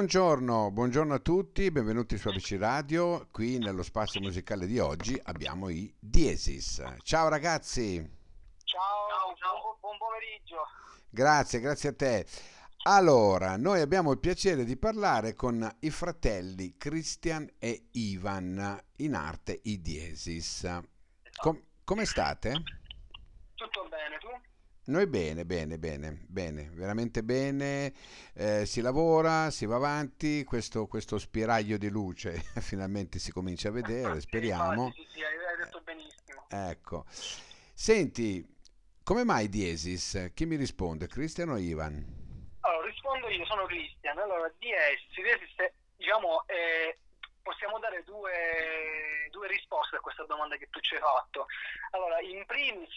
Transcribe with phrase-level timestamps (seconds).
[0.00, 3.28] Buongiorno, buongiorno a tutti, benvenuti su ABC Radio.
[3.30, 6.82] Qui nello spazio musicale di oggi abbiamo i Diesis.
[7.02, 7.96] Ciao ragazzi.
[8.64, 10.66] Ciao, ciao, buon pomeriggio.
[11.10, 12.26] Grazie, grazie a te.
[12.84, 19.60] Allora, noi abbiamo il piacere di parlare con i fratelli Christian e Ivan, in arte
[19.64, 20.80] i Diesis.
[21.42, 22.52] Com- come state?
[23.54, 24.49] Tutto bene, tu?
[24.90, 27.92] Noi bene, bene, bene, bene, veramente bene,
[28.34, 33.70] eh, si lavora, si va avanti, questo, questo spiraglio di luce finalmente si comincia a
[33.70, 34.90] vedere, speriamo.
[34.90, 36.44] Sì, sì, hai detto benissimo.
[36.50, 38.44] Ecco, senti,
[39.04, 40.32] come mai Diesis?
[40.34, 42.04] Chi mi risponde, Cristian o Ivan?
[42.58, 44.18] Allora, rispondo io, sono Cristian.
[44.18, 46.98] Allora, Diesis, Diesis diciamo, eh,
[47.44, 51.46] possiamo dare due, due risposte a questa domanda che tu ci hai fatto.
[51.92, 52.90] Allora, in primis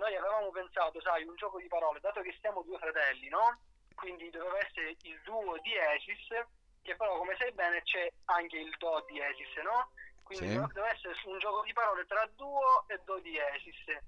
[0.00, 3.60] noi avevamo pensato, sai, un gioco di parole, dato che siamo due fratelli, no?
[3.94, 6.26] Quindi doveva essere il duo di Esis,
[6.82, 9.92] che però come sai bene c'è anche il do di Esis, no?
[10.22, 10.54] Quindi Sì.
[10.58, 13.98] doveva essere un gioco di parole tra duo e do di Esis.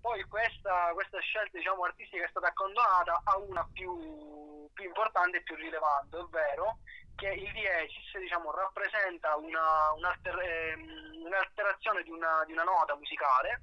[0.00, 5.42] Poi questa, questa scelta diciamo, artistica è stata accantonata a una più, più importante e
[5.42, 6.78] più rilevante, ovvero
[7.14, 13.62] che il diesis diciamo, rappresenta una, un'alter- ehm, un'alterazione di una, di una nota musicale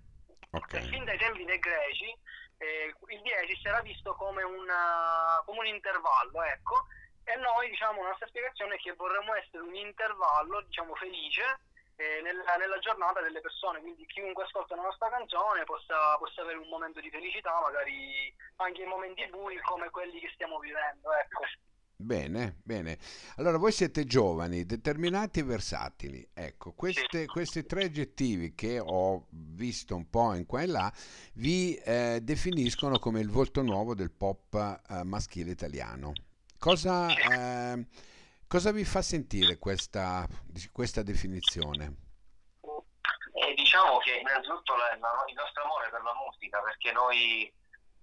[0.55, 2.17] Ok, fin dai tempi dei greci
[2.57, 6.87] eh, il diesis era visto come, una- come un intervallo, ecco,
[7.23, 11.59] e noi diciamo la nostra spiegazione è che vorremmo essere un intervallo, diciamo, felice
[11.97, 16.57] eh, nella, nella giornata delle persone, quindi chiunque ascolta la nostra canzone possa, possa avere
[16.57, 21.43] un momento di felicità, magari anche in momenti bui come quelli che stiamo vivendo, ecco.
[21.97, 22.97] Bene, bene.
[23.37, 26.27] Allora, voi siete giovani, determinati e versatili.
[26.33, 30.91] Ecco, queste- questi tre aggettivi che ho visto un po' in qua e là
[31.35, 34.53] vi eh, definiscono come il volto nuovo del pop
[34.89, 36.13] eh, maschile italiano.
[36.57, 37.85] Cosa, eh,
[38.47, 40.27] cosa vi fa sentire questa,
[40.71, 42.03] questa definizione?
[43.35, 47.51] E diciamo che innanzitutto la- la- il nostro amore per la musica, perché noi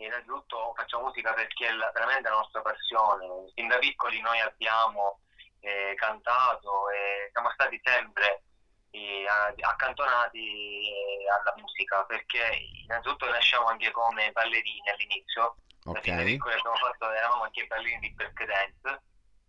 [0.05, 3.27] innanzitutto facciamo musica perché è la- veramente la nostra passione.
[3.55, 5.21] Fin da piccoli noi abbiamo
[5.61, 8.43] eh, cantato e siamo stati sempre
[8.91, 9.25] eh,
[9.61, 15.57] accantonati eh, alla musica, perché innanzitutto nasciamo anche come ballerini all'inizio,
[15.93, 19.03] perché da piccoli abbiamo fatto, eravamo anche ballerini di perché dance,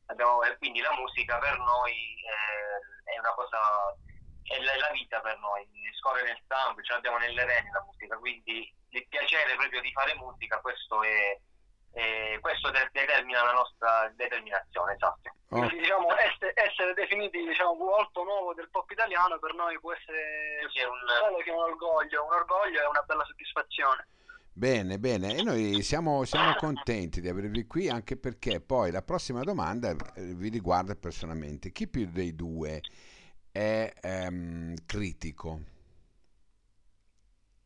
[0.07, 3.57] Abbiamo- e quindi la musica per noi eh, è una cosa
[4.43, 5.65] è la, la vita per noi,
[5.99, 10.13] scorre nel sangue, ce l'abbiamo nelle vene la musica, quindi il piacere proprio di fare
[10.15, 11.39] musica, questo è,
[11.93, 15.29] è- questo de- determina la nostra determinazione, esatto.
[15.49, 19.93] Oh, Quindi diciamo essere, essere definiti diciamo volto nuovo del pop italiano per noi può
[19.93, 24.07] essere Sì, un- solo che un orgoglio, un orgoglio e una bella soddisfazione.
[24.55, 29.41] Bene, bene, e noi siamo, siamo contenti di avervi qui anche perché poi la prossima
[29.41, 29.95] domanda eh,
[30.35, 31.71] vi riguarda personalmente.
[31.71, 32.81] Chi più dei due
[33.53, 35.59] è ehm, critico?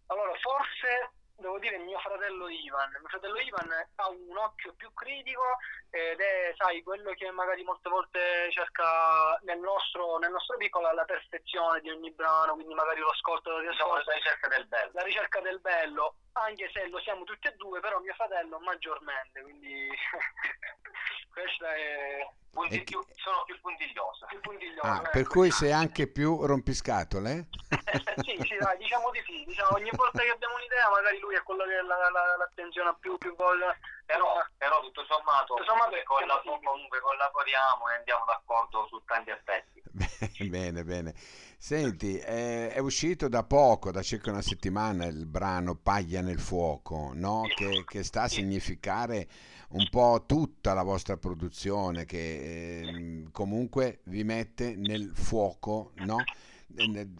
[0.08, 2.90] Allora, forse devo dire mio fratello Ivan.
[3.00, 5.58] Mio fratello Ivan ha un occhio più critico
[5.90, 11.06] ed è, sai, quello che magari molte volte cerca nel nostro, nel nostro piccolo la
[11.06, 14.92] perfezione di ogni brano, quindi magari lo ascolto, lo diciamo, riascolto, la ricerca del bello.
[14.94, 19.42] la ricerca del bello, anche se lo siamo tutti e due, però mio fratello maggiormente,
[19.42, 19.90] quindi
[21.34, 22.28] questa è
[22.58, 24.26] Punti E più- sono più puntiglioso.
[24.26, 24.82] più puntiglioso.
[24.88, 25.10] Ah, ecco.
[25.12, 27.50] per cui sei anche più rompiscatole?
[28.26, 29.44] sì, sì, dai, diciamo di sì.
[29.46, 33.16] Diciamo, ogni volta che abbiamo un'idea, magari lui è quello che la, la, l'attenzione più,
[33.20, 33.78] più voglia.
[34.08, 36.66] Però, però tutto sommato, Tutto sommato comunque, è colla- possibile.
[36.72, 39.77] comunque collaboriamo e andiamo d'accordo su tanti aspetti.
[40.50, 41.14] Bene, bene.
[41.58, 47.12] Senti, eh, è uscito da poco, da circa una settimana, il brano Paglia nel fuoco,
[47.16, 47.44] no?
[47.56, 49.28] Che, che sta a significare
[49.70, 56.18] un po' tutta la vostra produzione, che ehm, comunque vi mette nel fuoco, no?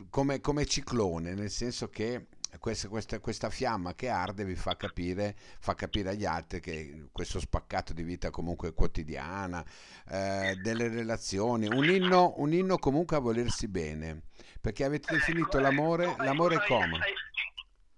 [0.10, 2.28] Come, come ciclone, nel senso che
[2.60, 7.40] questa, questa- questa fiamma che arde vi fa capire, fa capire agli altri che questo
[7.40, 9.64] spaccato di vita comunque quotidiana,
[10.10, 14.22] eh, delle relazioni, un inno, un inno comunque a volersi bene,
[14.62, 16.98] perché avete definito l'amore, ecco, l'amore ecco, come?
[17.04, 17.14] hai-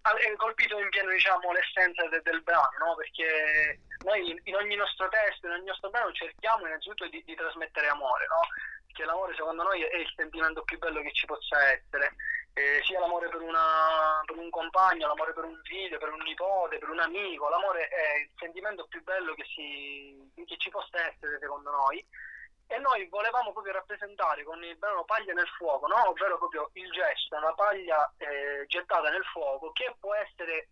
[0.01, 2.95] Hai colpito in pieno diciamo, l'essenza de- del brano, no?
[2.95, 7.35] perché noi in, in ogni nostro testo, in ogni nostro brano cerchiamo innanzitutto di, di
[7.35, 8.41] trasmettere amore, no?
[8.87, 12.15] perché l'amore secondo noi è il sentimento più bello che ci possa essere,
[12.59, 16.77] Eh, sia l'amore per, una- per un compagno, l'amore per un figlio, per un nipote,
[16.77, 21.39] per un amico, l'amore è il sentimento più bello che, si- che ci possa essere
[21.39, 22.05] secondo noi.
[22.67, 26.09] E noi volevamo proprio rappresentare con il brano Paglia nel fuoco, no?
[26.09, 30.67] ovvero proprio il gesto, una paglia eh, gettata nel fuoco, che può essere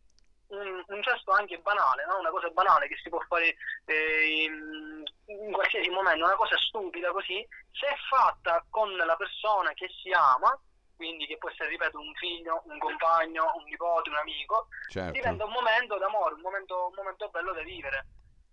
[0.50, 2.20] un, un gesto anche banale, no?
[2.20, 3.56] una cosa banale che si può fare
[3.86, 9.90] eh, in- in qualsiasi momento, una cosa stupida così, se fatta con la persona che
[10.02, 10.56] si ama,
[10.98, 15.14] quindi che può essere, ripeto, un figlio, un compagno, un nipote, un amico, certo.
[15.14, 18.08] diventa un momento d'amore, un momento, un momento bello da vivere.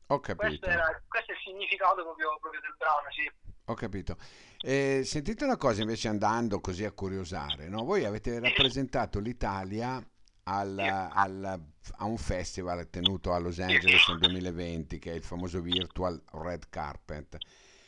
[0.09, 0.47] Ho capito.
[0.47, 3.27] Questo, era, questo è il significato proprio, proprio del brano, sì.
[3.67, 4.17] Ho capito.
[4.61, 7.85] Eh, sentite una cosa invece andando così a curiosare, no?
[7.85, 10.07] Voi avete rappresentato l'Italia
[10.45, 11.65] al, al,
[11.97, 16.69] a un festival tenuto a Los Angeles nel 2020 che è il famoso Virtual Red
[16.69, 17.39] Carpet.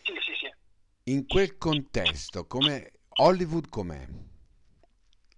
[0.02, 0.54] Sì, sì, sì.
[1.10, 4.06] In quel contesto, come Hollywood com'è?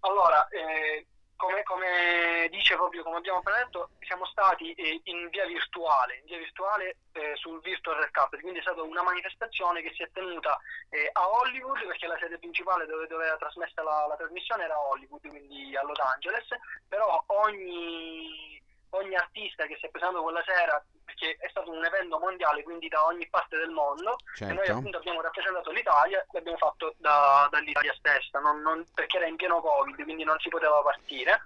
[0.08, 1.06] Allora, eh,
[1.36, 6.24] come, come, dice proprio, come abbiamo appena detto, siamo stati eh, in via virtuale, in
[6.24, 10.10] via virtuale eh, sul Virtual Red Carpet, quindi è stata una manifestazione che si è
[10.12, 10.58] tenuta
[10.88, 14.80] eh, a Hollywood, perché la sede principale dove, dove era trasmessa la, la, trasmissione era
[14.80, 16.48] Hollywood, quindi a Los Angeles,
[16.88, 18.60] però ogni,
[18.90, 20.82] ogni artista che si è presentato quella sera
[21.18, 24.52] perché è stato un evento mondiale, quindi da ogni parte del mondo, certo.
[24.52, 29.26] e noi appunto abbiamo rappresentato l'Italia, l'abbiamo fatto da, dall'Italia stessa, non, non, perché era
[29.26, 31.40] in pieno Covid, quindi non si poteva partire.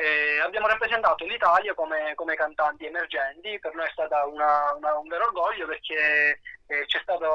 [0.00, 5.66] Eh, abbiamo rappresentato l'Italia come, come, cantanti emergenti, per noi è una, un vero orgoglio
[5.66, 7.26] perché eh, c'è stata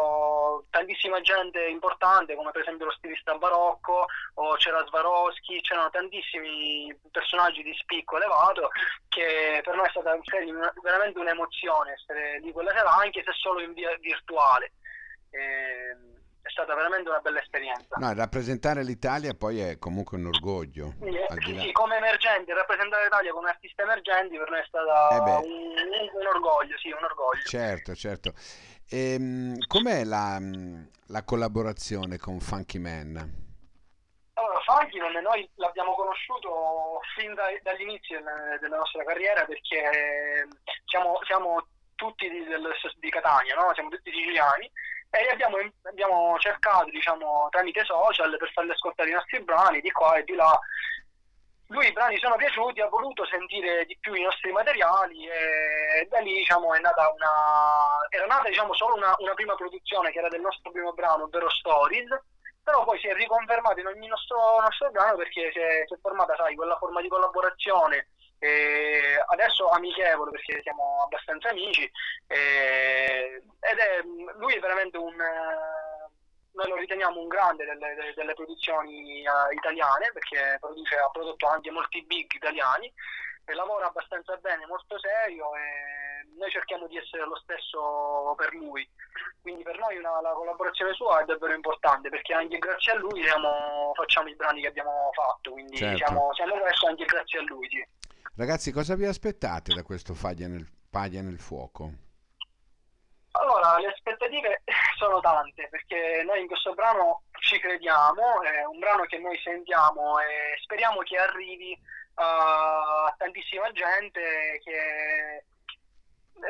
[0.69, 4.05] tantissima gente importante come per esempio lo stilista barocco
[4.35, 8.69] o c'era Swarovski, c'erano tantissimi personaggi di spicco elevato
[9.09, 10.17] che per noi è stata
[10.81, 14.71] veramente un'emozione essere di quella sera anche se solo in via virtuale.
[15.31, 16.13] Eh,
[16.43, 17.95] è stata veramente una bella esperienza.
[17.95, 20.93] No, rappresentare l'Italia poi è comunque un orgoglio.
[20.99, 26.19] Sì, sì, come emergenti, rappresentare l'Italia come artista emergenti per noi è stato Eh un,
[26.19, 27.43] un orgoglio, sì, un orgoglio.
[27.45, 28.33] Certo, certo.
[28.89, 30.37] Ehm, com'è la,
[31.07, 33.41] la collaborazione con Funky Man?
[34.33, 40.47] Allora, Funky non- noi l'abbiamo conosciuto fin dai- dall'inizio del- della nostra carriera perché eh,
[40.85, 41.65] siamo, siamo
[41.95, 43.71] tutti di, del- di Catania, no?
[43.73, 44.69] siamo tutti siciliani
[45.19, 50.15] e abbiamo, abbiamo cercato diciamo, tramite social per farle ascoltare i nostri brani di qua
[50.15, 50.57] e di là.
[51.67, 56.19] Lui i brani sono piaciuti, ha voluto sentire di più i nostri materiali e da
[56.19, 60.29] lì diciamo, è nata una, era nata diciamo, solo una, una prima produzione che era
[60.29, 62.09] del nostro primo brano, ovvero Stories,
[62.63, 65.97] però poi si è riconfermato in ogni nostro, nostro brano perché si è, si è
[66.01, 68.07] formata, sai, quella forma di collaborazione,
[68.43, 71.89] eh, adesso amichevole perché siamo abbastanza amici,
[72.27, 74.01] eh, ed è,
[74.37, 80.11] lui è veramente un, noi lo riteniamo un grande delle, delle- delle produzioni eh, italiane
[80.13, 82.91] perché produce, ha prodotto anche molti big italiani
[83.45, 88.87] e lavora abbastanza bene, molto serio e noi cerchiamo di essere lo stesso per lui.
[89.41, 93.23] Quindi per noi una- la collaborazione sua è davvero importante perché anche grazie a lui
[93.23, 95.97] siamo- facciamo i brani che abbiamo fatto, quindi Certo.
[95.97, 96.53] siamo, siamo
[96.87, 97.67] anche grazie a lui.
[97.69, 97.85] Sì.
[98.35, 101.91] Ragazzi, cosa vi aspettate da questo Paglia nel, Paglia nel fuoco?
[103.35, 104.61] Allora, le aspettative
[104.97, 110.19] sono tante perché noi in questo brano ci crediamo, è un brano che noi sentiamo
[110.19, 111.77] e speriamo che arrivi
[112.15, 115.45] a tantissima gente, che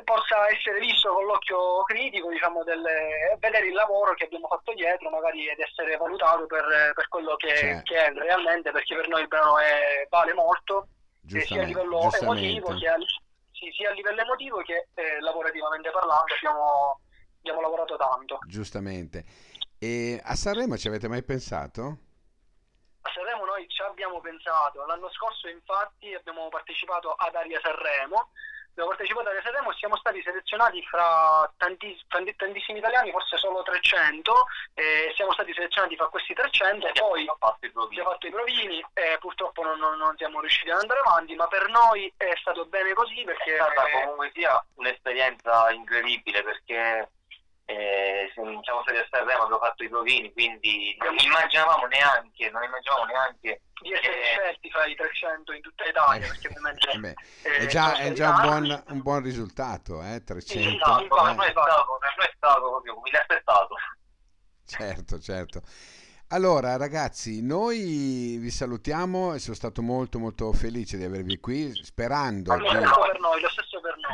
[0.04, 5.10] possa essere visto con l'occhio critico, diciamo, delle- vedere il lavoro che abbiamo fatto dietro
[5.10, 7.82] magari ed essere valutato per, per quello che, Cioè.
[7.84, 10.88] che è realmente, perché per noi il brano è- vale molto, eh,
[11.28, 12.98] sia a livello emotivo che a,
[13.52, 17.00] sì, sia a livello emotivo che eh, lavorativamente parlando abbiamo,
[17.40, 18.40] abbiamo lavorato tanto.
[18.48, 19.26] Giustamente.
[19.78, 21.98] E a Sanremo ci avete mai pensato?
[23.02, 28.32] A Sanremo noi ci abbiamo pensato, l'anno scorso infatti abbiamo partecipato ad Aria Sanremo,
[28.74, 33.62] abbiamo partecipato Aria Sanremo e siamo stati selezionati fra tanti- tanti- tantissimi italiani, forse solo
[33.62, 38.02] 300, e siamo stati selezionati fra questi 300 e poi Abbiamo fatto i provini.
[38.04, 41.70] fatto i provini e purtroppo non, non- non siamo riusciti ad andare avanti, ma per
[41.70, 43.56] noi è stato bene così perché...
[43.56, 47.10] È stata comunque sia un'esperienza incredibile perché
[47.66, 52.64] eh, se- siamo stati a Sanremo, abbiamo fatto i provini, quindi non immaginavamo neanche, non
[52.64, 56.90] immaginavamo neanche di essere che- scelti fra i 300 in tutta Italia, Eh, perché ovviamente
[56.92, 60.16] eh beh, eh, è già, sono è già un, buon, un buon risultato, eh?
[60.16, 60.86] Sì, 300.
[60.86, 61.08] no, eh.
[61.08, 63.76] per noi è stato, per noi è stato proprio come inaspettato.
[64.66, 65.62] Certo, certo.
[66.30, 72.56] Allora, ragazzi, noi vi salutiamo e sono stato molto molto felice di avervi qui, sperando
[72.56, 73.63] Lo di, per noi, lo stesso.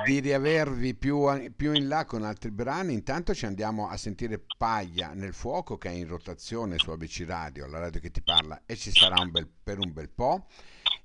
[0.06, 2.94] Di riavervi più, più in là con altri brani.
[2.94, 7.68] Intanto ci andiamo a sentire Paglia nel fuoco che è in rotazione su ABC Radio,
[7.68, 10.46] la radio che ti parla, e ci sarà un bel- per un bel po'.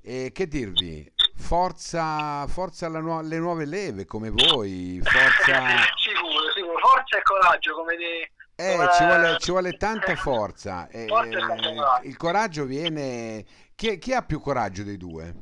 [0.00, 1.10] E che dirvi?
[1.36, 5.62] Forza, forza nuo- alle nuove leve come voi, forza...
[5.96, 8.32] sicuro, sicuro, forza e coraggio, come di...
[8.56, 10.88] Eh, come- ci vuole, ci vuole tanta forza.
[10.92, 12.08] eh, Forza e coraggio.
[12.08, 13.44] il coraggio viene...
[13.74, 15.34] Chi, chi ha più coraggio dei due?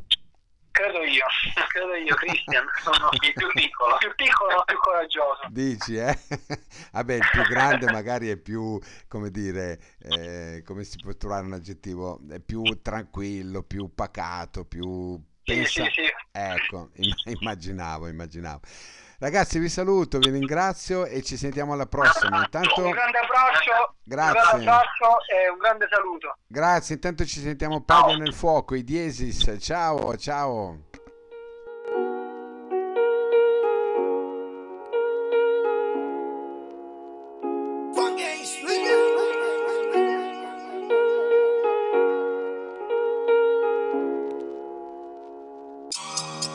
[0.92, 1.25] Credo io,
[1.72, 3.96] credo io, Christian, sono il più piccolo.
[3.96, 5.40] più piccolo ma più coraggioso.
[5.49, 6.18] Dici, eh?
[6.92, 11.54] Vabbè, il più grande magari è più, come dire, eh, come si può trovare un
[11.54, 15.18] aggettivo, è più tranquillo, più pacato, più...
[15.44, 15.84] Sì, Pensa...
[15.84, 16.02] sì, sì.
[16.30, 18.61] Ecco, im- immaginavo, immaginavo.
[19.23, 22.38] Ragazzi, vi saluto, vi ringrazio e ci sentiamo alla prossima.
[22.38, 24.41] Intanto, Un grande abbraccio, Grazie.
[24.41, 26.37] un grande abbraccio e un grande saluto.
[26.49, 29.59] grazie, intanto ci sentiamo Paglia nel fuoco, i Diesis.
[29.61, 30.91] Ciao, ciao.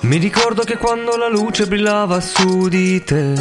[0.07, 3.33] Mi ricordo che quando la luce brillava su di te,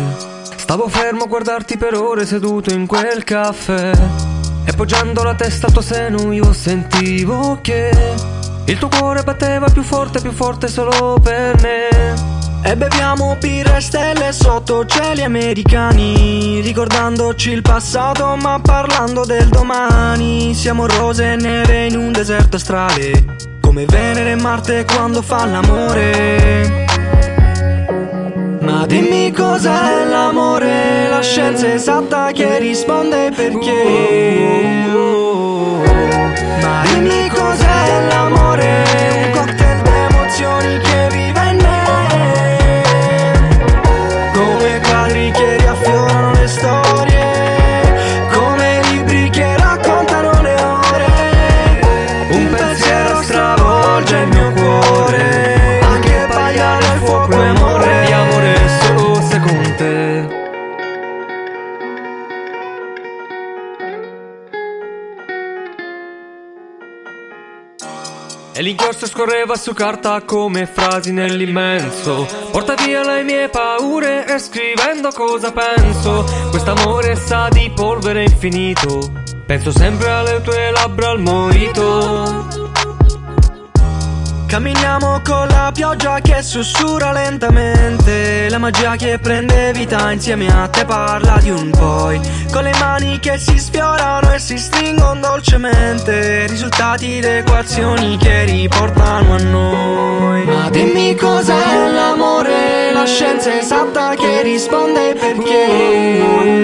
[0.56, 3.92] stavo fermo a guardarti per ore seduto in quel caffè.
[4.64, 7.90] E poggiando la testa al tuo seno io sentivo che
[8.64, 12.14] il tuo cuore batteva più forte, più forte solo per me.
[12.62, 20.88] E beviamo birra stelle sotto cieli americani Ricordandoci il passato ma parlando del domani Siamo
[20.88, 26.86] rose e nere in un deserto astrale Come Venere e Marte quando fa l'amore.
[28.60, 34.88] Ma dimmi cos'è l'amore La scienza esatta che risponde perché.
[36.62, 38.85] Ma dimmi cos'è l'amore
[68.66, 72.26] l'inchiostro scorreva su carta come frasi nell'immenso.
[72.50, 76.24] Porta via le mie paure e scrivendo cosa penso.
[76.50, 79.12] Quest'amore sa di polvere infinito.
[79.46, 82.65] Penso sempre alle tue labbra al mojito
[84.46, 90.84] Camminiamo con la pioggia che sussurra lentamente La magia che prende vita insieme a te
[90.84, 92.20] parla di un poi.
[92.52, 99.38] Con le mani che si sfiorano e si stringono dolcemente Risultati d'equazioni che riportano a
[99.38, 100.44] noi.
[100.44, 106.55] Ma dimmi cos'è l'amore, la scienza esatta che risponde perché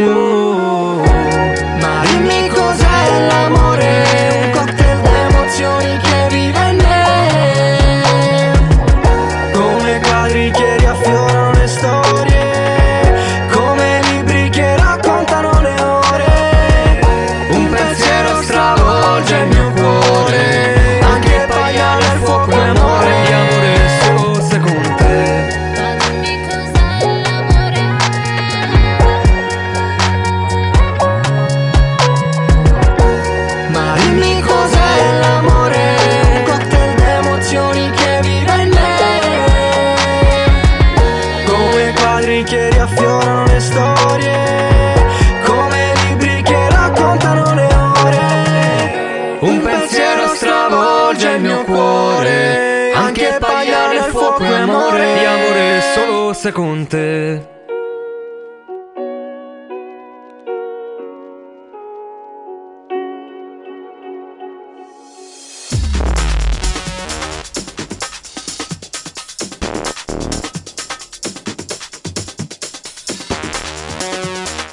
[49.52, 55.14] Un pensiero stravolge il mio cuore, anche paglia nel fuoco e amore.
[55.18, 57.51] Di amore solo se con te